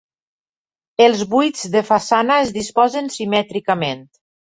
Els 1.07 1.19
buits 1.33 1.61
de 1.75 1.83
façana 1.89 2.37
es 2.45 2.53
disposen 2.55 3.11
simètricament. 3.17 4.03